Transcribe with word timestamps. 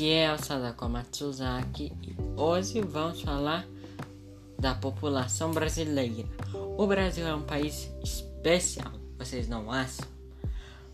Aqui 0.00 0.12
é 0.12 0.32
o 0.32 0.42
Sadako 0.42 0.88
Matsuzaki 0.88 1.92
e 2.02 2.16
hoje 2.40 2.80
vamos 2.80 3.20
falar 3.20 3.68
da 4.58 4.74
população 4.74 5.50
brasileira. 5.50 6.26
O 6.78 6.86
Brasil 6.86 7.26
é 7.26 7.34
um 7.34 7.42
país 7.42 7.92
especial, 8.02 8.90
vocês 9.18 9.46
não 9.46 9.70
acham? 9.70 10.06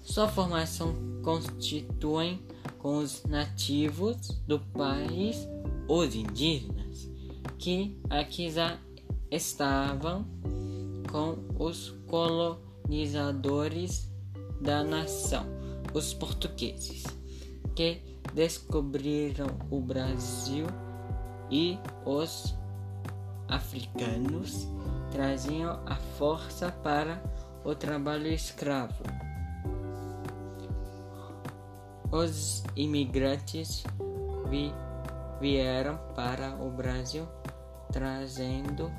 Sua 0.03 0.27
formação 0.27 0.93
constitui 1.23 2.43
com 2.79 2.99
os 2.99 3.23
nativos 3.27 4.17
do 4.45 4.59
país, 4.59 5.37
os 5.87 6.17
indígenas, 6.17 7.09
que 7.61 7.97
aqui 8.11 8.51
já 8.51 8.77
estavam 9.31 10.27
com 11.13 11.39
os 11.65 11.95
colonizadores 12.09 14.11
da 14.61 14.83
nação, 14.83 15.47
os 15.95 16.13
portugueses, 16.13 17.05
que 17.73 18.16
descobriram 18.35 19.47
o 19.71 19.81
Brasil 19.81 20.67
e 21.51 21.79
os 22.05 22.55
africanos 23.49 24.69
traziam 25.11 25.81
a 25.87 25.97
força 26.19 26.71
para 26.71 27.23
o 27.65 27.75
trabalho 27.75 28.29
escravo. 28.29 29.03
Os 32.11 32.63
imigrantes 32.77 33.85
vi, 34.49 34.73
vieram 35.41 35.99
para 36.15 36.55
o 36.57 36.71
Brasil 36.71 37.27
trazendo 37.93 38.91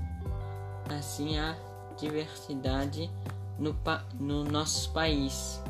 assim 0.90 1.38
a 1.38 1.56
diversidade 1.98 3.10
no, 3.58 3.76
no 4.20 4.44
nosso 4.44 4.92
país. 4.92 5.62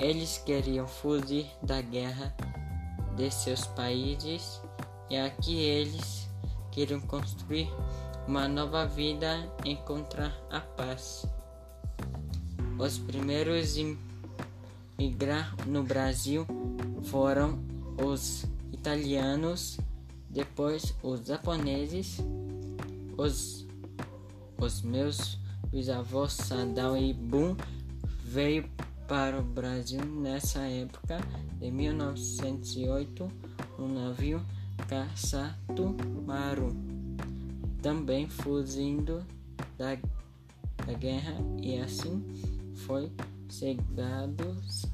Eles 0.00 0.38
queriam 0.38 0.88
fugir 0.88 1.46
da 1.62 1.82
guerra 1.82 2.34
de 3.16 3.30
seus 3.30 3.66
países 3.66 4.58
e 5.10 5.16
aqui 5.18 5.58
eles 5.58 6.26
queriam 6.72 7.00
construir 7.02 7.68
uma 8.26 8.48
nova 8.48 8.86
vida 8.86 9.46
encontrar 9.62 10.34
a 10.50 10.58
paz. 10.58 11.26
Os 12.78 12.96
primeiros 12.96 13.76
a 13.76 13.98
migrar 14.98 15.54
no 15.66 15.82
Brasil 15.82 16.46
foram 17.02 17.62
os 18.02 18.46
italianos, 18.72 19.78
depois 20.30 20.94
os 21.02 21.26
japoneses, 21.26 22.18
os, 23.18 23.66
os 24.58 24.80
meus 24.80 25.38
bisavós 25.70 26.32
Sadao 26.32 26.96
e 26.96 27.12
Bum 27.12 27.54
veio 28.24 28.66
para 29.10 29.40
o 29.40 29.42
Brasil 29.42 30.04
nessa 30.04 30.60
época 30.60 31.18
de 31.58 31.68
1908 31.68 33.26
no 33.76 33.88
navio 33.88 34.40
Caçato 34.88 35.96
Maru, 36.24 36.76
também 37.82 38.28
fugindo 38.28 39.26
da, 39.76 39.98
da 40.86 40.92
guerra 40.92 41.34
e 41.60 41.80
assim 41.80 42.24
foi 42.86 43.10
cegados 43.48 44.86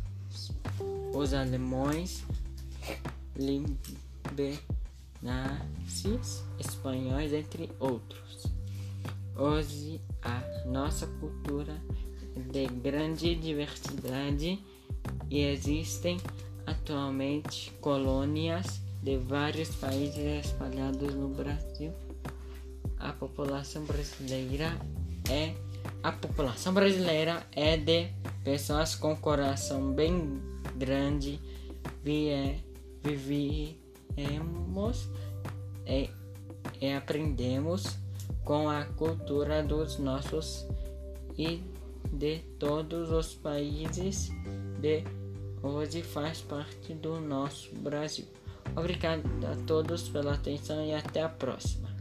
os 1.14 1.34
alemães 1.34 2.24
libernacis 3.36 4.56
espanhóis 6.58 7.34
entre 7.34 7.70
outros. 7.78 8.46
Hoje 9.36 10.00
a 10.22 10.40
nossa 10.66 11.06
cultura 11.06 11.78
de 12.36 12.66
grande 12.66 13.34
diversidade 13.34 14.62
e 15.30 15.40
existem 15.40 16.18
atualmente 16.66 17.72
colônias 17.80 18.80
de 19.02 19.16
vários 19.16 19.74
países 19.76 20.46
espalhados 20.46 21.14
no 21.14 21.28
Brasil. 21.28 21.92
A 22.98 23.12
população 23.12 23.84
brasileira 23.84 24.76
é 25.30 25.54
a 26.02 26.12
população 26.12 26.72
brasileira 26.72 27.44
é 27.52 27.76
de 27.76 28.08
pessoas 28.44 28.94
com 28.94 29.16
coração 29.16 29.92
bem 29.92 30.40
grande. 30.76 31.40
Vie, 32.04 32.62
vivemos 33.02 35.08
e, 35.84 36.08
e 36.80 36.92
aprendemos 36.92 37.96
com 38.44 38.68
a 38.68 38.84
cultura 38.84 39.62
dos 39.62 39.98
nossos 39.98 40.66
e 41.36 41.60
de 42.12 42.38
todos 42.58 43.10
os 43.10 43.34
países 43.34 44.30
de 44.80 45.04
hoje 45.62 46.02
faz 46.02 46.40
parte 46.40 46.94
do 46.94 47.20
nosso 47.20 47.74
Brasil. 47.76 48.26
Obrigado 48.74 49.22
a 49.44 49.56
todos 49.66 50.08
pela 50.08 50.34
atenção 50.34 50.84
e 50.84 50.92
até 50.92 51.22
a 51.22 51.28
próxima. 51.28 51.95